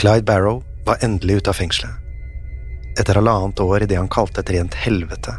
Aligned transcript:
Clyde 0.00 0.24
Barrow 0.24 0.62
var 0.86 0.96
endelig 1.00 1.34
ute 1.34 1.50
av 1.50 1.54
fengselet. 1.54 1.92
Etter 3.00 3.14
halvannet 3.14 3.60
år 3.60 3.82
i 3.82 3.86
det 3.86 3.98
han 3.98 4.08
kalte 4.08 4.40
et 4.40 4.50
rent 4.54 4.74
helvete, 4.74 5.34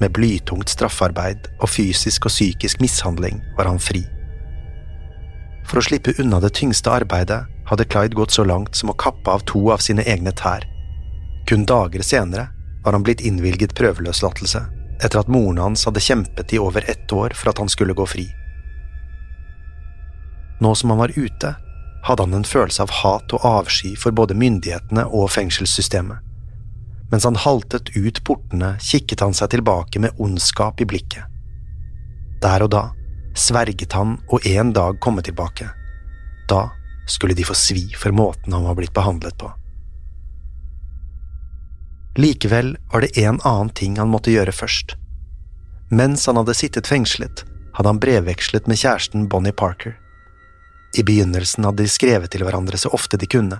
med 0.00 0.14
blytungt 0.16 0.72
straffarbeid 0.72 1.50
og 1.58 1.68
fysisk 1.68 2.24
og 2.24 2.32
psykisk 2.32 2.80
mishandling, 2.80 3.42
var 3.58 3.68
han 3.68 3.76
fri. 3.76 4.00
For 5.68 5.82
å 5.82 5.84
slippe 5.84 6.14
unna 6.22 6.40
det 6.40 6.54
tyngste 6.56 6.94
arbeidet 6.94 7.42
hadde 7.68 7.84
Clyde 7.92 8.16
gått 8.16 8.32
så 8.32 8.46
langt 8.48 8.80
som 8.80 8.94
å 8.94 8.96
kappe 8.96 9.36
av 9.36 9.44
to 9.52 9.66
av 9.74 9.84
sine 9.84 10.06
egne 10.08 10.32
tær. 10.32 10.64
Kun 11.44 11.68
dager 11.68 12.00
senere 12.00 12.48
var 12.86 12.96
han 12.96 13.04
blitt 13.04 13.20
innvilget 13.20 13.76
prøveløslatelse, 13.76 14.64
etter 14.96 15.20
at 15.20 15.28
moren 15.28 15.60
hans 15.60 15.84
hadde 15.84 16.00
kjempet 16.00 16.56
i 16.56 16.62
over 16.64 16.88
ett 16.88 17.12
år 17.12 17.36
for 17.36 17.52
at 17.52 17.60
han 17.60 17.68
skulle 17.68 17.92
gå 17.92 18.08
fri. 18.08 18.30
Nå 20.64 20.72
som 20.72 20.96
han 20.96 21.04
var 21.04 21.12
ute, 21.12 21.52
hadde 22.06 22.22
han 22.22 22.34
en 22.34 22.46
følelse 22.46 22.84
av 22.84 22.92
hat 23.02 23.32
og 23.34 23.44
avsky 23.44 23.96
for 23.98 24.14
både 24.14 24.36
myndighetene 24.38 25.06
og 25.10 25.30
fengselssystemet. 25.34 26.22
Mens 27.10 27.26
han 27.26 27.38
haltet 27.38 27.90
ut 27.96 28.20
portene, 28.26 28.74
kikket 28.82 29.22
han 29.22 29.34
seg 29.34 29.50
tilbake 29.54 30.02
med 30.02 30.14
ondskap 30.22 30.80
i 30.82 30.86
blikket. 30.86 31.26
Der 32.42 32.62
og 32.66 32.70
da 32.74 32.84
sverget 33.36 33.94
han 33.94 34.16
å 34.30 34.40
en 34.46 34.72
dag 34.74 34.98
komme 35.02 35.22
tilbake. 35.22 35.68
Da 36.50 36.68
skulle 37.10 37.34
de 37.34 37.46
få 37.46 37.54
svi 37.54 37.88
for 37.98 38.14
måten 38.14 38.54
han 38.54 38.66
var 38.66 38.78
blitt 38.78 38.94
behandlet 38.94 39.38
på. 39.38 39.50
Likevel 42.16 42.76
var 42.92 43.04
det 43.04 43.18
en 43.18 43.40
annen 43.44 43.70
ting 43.76 43.98
han 44.00 44.10
måtte 44.10 44.32
gjøre 44.32 44.54
først. 44.54 44.96
Mens 45.90 46.24
han 46.26 46.38
hadde 46.40 46.54
sittet 46.56 46.88
fengslet, 46.88 47.44
hadde 47.76 47.92
han 47.92 48.00
brevvekslet 48.02 48.66
med 48.66 48.80
kjæresten 48.80 49.28
Bonnie 49.28 49.54
Parker. 49.54 49.98
I 50.96 51.02
begynnelsen 51.04 51.66
hadde 51.68 51.84
de 51.84 51.92
skrevet 51.92 52.32
til 52.32 52.44
hverandre 52.46 52.78
så 52.80 52.88
ofte 52.96 53.18
de 53.20 53.28
kunne, 53.28 53.58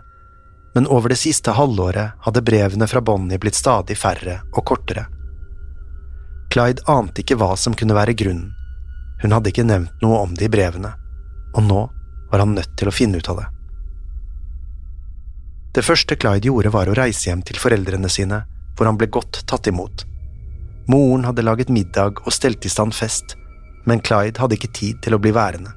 men 0.77 0.87
over 0.93 1.13
det 1.13 1.19
siste 1.21 1.53
halvåret 1.57 2.17
hadde 2.25 2.45
brevene 2.45 2.89
fra 2.89 3.01
Bonnie 3.05 3.41
blitt 3.41 3.59
stadig 3.59 3.97
færre 4.01 4.41
og 4.53 4.65
kortere. 4.69 5.07
Clyde 6.53 6.85
ante 6.89 7.21
ikke 7.21 7.37
hva 7.41 7.53
som 7.61 7.77
kunne 7.77 7.97
være 7.97 8.17
grunnen, 8.17 8.55
hun 9.23 9.33
hadde 9.33 9.53
ikke 9.53 9.65
nevnt 9.65 10.03
noe 10.05 10.23
om 10.25 10.35
det 10.37 10.49
i 10.49 10.53
brevene, 10.53 10.93
og 11.57 11.65
nå 11.65 11.85
var 12.33 12.43
han 12.43 12.57
nødt 12.57 12.77
til 12.77 12.89
å 12.89 12.95
finne 12.95 13.21
ut 13.21 13.31
av 13.33 13.41
det. 13.41 13.47
Det 15.77 15.85
første 15.85 16.17
Clyde 16.17 16.49
gjorde 16.49 16.73
var 16.73 16.89
å 16.89 16.97
reise 16.97 17.29
hjem 17.29 17.43
til 17.45 17.61
foreldrene 17.61 18.09
sine, 18.13 18.43
hvor 18.77 18.89
han 18.89 18.97
ble 19.01 19.09
godt 19.13 19.43
tatt 19.49 19.69
imot. 19.69 20.05
Moren 20.89 21.25
hadde 21.29 21.45
laget 21.45 21.73
middag 21.73 22.23
og 22.25 22.33
stelt 22.33 22.65
i 22.65 22.73
stand 22.73 22.95
fest, 22.97 23.37
men 23.85 24.01
Clyde 24.01 24.41
hadde 24.41 24.57
ikke 24.57 24.73
tid 24.77 25.03
til 25.05 25.17
å 25.17 25.21
bli 25.21 25.33
værende. 25.37 25.73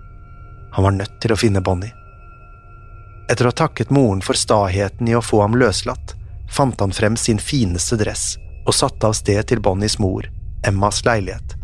Han 0.72 0.84
var 0.84 0.92
nødt 0.92 1.18
til 1.22 1.34
å 1.34 1.40
finne 1.40 1.62
Bonnie. 1.62 1.94
Etter 3.30 3.46
å 3.46 3.52
ha 3.54 3.60
takket 3.62 3.92
moren 3.94 4.22
for 4.26 4.38
staheten 4.38 5.08
i 5.08 5.16
å 5.18 5.22
få 5.22 5.42
ham 5.44 5.58
løslatt, 5.58 6.16
fant 6.50 6.80
han 6.82 6.94
frem 6.96 7.18
sin 7.18 7.40
fineste 7.40 7.98
dress 8.00 8.38
og 8.66 8.74
satte 8.74 9.08
av 9.08 9.14
sted 9.18 9.42
til 9.50 9.62
Bonnies 9.62 10.00
mor, 10.02 10.26
Emmas 10.66 11.04
leilighet. 11.06 11.56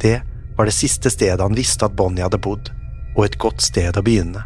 Det 0.00 0.20
var 0.56 0.68
det 0.68 0.76
siste 0.76 1.10
stedet 1.12 1.40
han 1.40 1.56
visste 1.56 1.86
at 1.86 1.96
Bonnie 1.96 2.24
hadde 2.24 2.40
bodd, 2.40 2.72
og 3.16 3.24
et 3.24 3.38
godt 3.40 3.60
sted 3.64 3.96
å 3.96 4.04
begynne. 4.04 4.42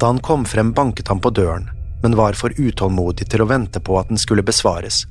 Da 0.00 0.08
han 0.08 0.20
kom 0.24 0.44
frem, 0.48 0.72
banket 0.72 1.08
han 1.12 1.20
på 1.20 1.32
døren, 1.36 1.68
men 2.02 2.16
var 2.16 2.36
for 2.36 2.52
utålmodig 2.56 3.28
til 3.28 3.44
å 3.44 3.48
vente 3.48 3.80
på 3.80 3.98
at 4.00 4.08
den 4.08 4.20
skulle 4.20 4.44
besvares. 4.44 5.04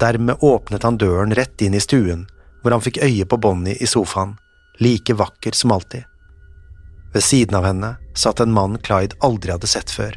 Dermed 0.00 0.44
åpnet 0.44 0.84
han 0.84 1.00
døren 1.00 1.32
rett 1.34 1.62
inn 1.64 1.74
i 1.74 1.80
stuen, 1.80 2.26
hvor 2.62 2.76
han 2.76 2.84
fikk 2.84 3.00
øye 3.04 3.24
på 3.24 3.40
Bonnie 3.40 3.76
i 3.80 3.88
sofaen, 3.88 4.36
like 4.78 5.14
vakker 5.16 5.56
som 5.56 5.72
alltid. 5.72 6.04
Ved 7.12 7.24
siden 7.24 7.54
av 7.58 7.64
henne 7.68 7.96
satt 8.14 8.40
en 8.40 8.52
mann 8.52 8.78
Clyde 8.78 9.16
aldri 9.20 9.52
hadde 9.52 9.68
sett 9.68 9.90
før, 9.92 10.16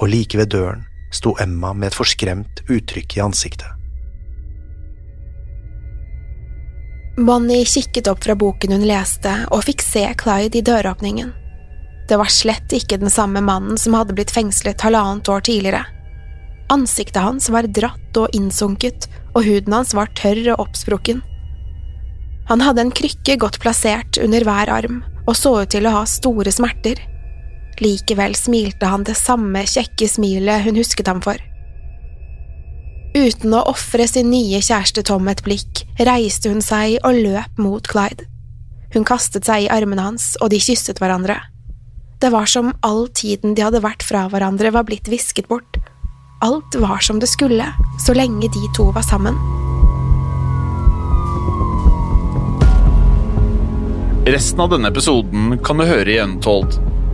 og 0.00 0.10
like 0.10 0.38
ved 0.38 0.50
døren 0.54 0.82
sto 1.14 1.36
Emma 1.40 1.70
med 1.72 1.92
et 1.92 1.98
forskremt 1.98 2.64
uttrykk 2.66 3.16
i 3.16 3.22
ansiktet. 3.22 3.70
Bonnie 7.14 7.62
kikket 7.62 8.08
opp 8.10 8.24
fra 8.26 8.34
boken 8.34 8.74
hun 8.74 8.86
leste, 8.88 9.32
og 9.54 9.62
fikk 9.68 9.84
se 9.86 10.08
Clyde 10.18 10.58
i 10.58 10.64
døråpningen. 10.66 11.30
Det 12.10 12.18
var 12.18 12.32
slett 12.32 12.74
ikke 12.74 12.98
den 13.00 13.12
samme 13.12 13.40
mannen 13.40 13.78
som 13.80 13.94
hadde 13.94 14.16
blitt 14.18 14.34
fengslet 14.34 14.82
halvannet 14.82 15.30
år 15.30 15.46
tidligere. 15.46 15.84
Ansiktet 16.74 17.22
hans 17.22 17.46
var 17.54 17.70
dratt 17.70 18.18
og 18.18 18.34
innsunket, 18.34 19.06
og 19.36 19.46
huden 19.46 19.76
hans 19.76 19.94
var 19.94 20.10
tørr 20.18 20.42
og 20.56 20.66
oppsprukken. 20.66 21.22
Han 22.50 22.60
hadde 22.60 22.82
en 22.82 22.92
krykke 22.92 23.38
godt 23.40 23.60
plassert 23.62 24.18
under 24.20 24.44
hver 24.44 24.72
arm 24.72 25.02
og 25.24 25.36
så 25.38 25.54
ut 25.62 25.72
til 25.72 25.88
å 25.88 25.94
ha 25.96 26.04
store 26.08 26.52
smerter. 26.52 27.00
Likevel 27.82 28.36
smilte 28.38 28.88
han 28.90 29.06
det 29.06 29.16
samme 29.18 29.64
kjekke 29.66 30.08
smilet 30.10 30.66
hun 30.66 30.78
husket 30.78 31.10
ham 31.10 31.22
for. 31.24 31.40
Uten 33.14 33.54
å 33.54 33.62
ofre 33.70 34.06
sin 34.10 34.30
nye 34.32 34.58
kjæreste 34.58 35.04
Tom 35.06 35.28
et 35.30 35.42
blikk, 35.46 35.84
reiste 36.02 36.50
hun 36.50 36.62
seg 36.64 36.98
og 37.06 37.20
løp 37.22 37.60
mot 37.62 37.86
Clyde. 37.86 38.26
Hun 38.94 39.06
kastet 39.06 39.46
seg 39.46 39.66
i 39.66 39.70
armene 39.70 40.02
hans, 40.02 40.32
og 40.42 40.50
de 40.50 40.60
kysset 40.62 40.98
hverandre. 41.02 41.38
Det 42.22 42.30
var 42.34 42.50
som 42.50 42.72
all 42.86 43.06
tiden 43.14 43.54
de 43.54 43.66
hadde 43.66 43.82
vært 43.84 44.02
fra 44.06 44.26
hverandre 44.30 44.70
var 44.74 44.86
blitt 44.88 45.10
visket 45.10 45.50
bort. 45.50 45.78
Alt 46.42 46.74
var 46.78 47.02
som 47.06 47.22
det 47.22 47.30
skulle, 47.30 47.70
så 48.02 48.14
lenge 48.18 48.50
de 48.50 48.70
to 48.76 48.90
var 48.94 49.06
sammen. 49.06 49.38
Resten 54.34 54.60
av 54.60 54.70
denne 54.72 54.88
episoden 54.90 55.52
kan 55.62 55.78
du 55.78 55.84
høre 55.86 56.10
i 56.10 56.16
Untold. 56.18 56.72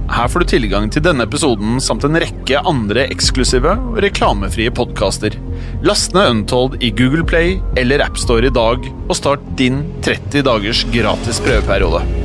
Her 0.09 0.31
får 0.33 0.41
du 0.41 0.47
tilgang 0.55 0.87
til 0.89 1.05
denne 1.05 1.27
episoden 1.29 1.77
samt 1.85 2.07
en 2.09 2.17
rekke 2.17 2.63
andre 2.65 3.05
eksklusive 3.13 3.75
og 3.77 3.99
reklamefrie 4.01 4.73
podkaster. 4.73 5.37
Last 5.85 6.17
ned 6.17 6.31
Untold 6.39 6.79
i 6.81 6.89
Google 6.97 7.27
Play 7.29 7.59
eller 7.77 8.07
AppStore 8.07 8.49
i 8.49 8.55
dag, 8.57 8.89
og 9.05 9.13
start 9.21 9.45
din 9.61 9.83
30 10.01 10.49
dagers 10.49 10.87
gratis 10.97 11.45
prøveperiode. 11.45 12.20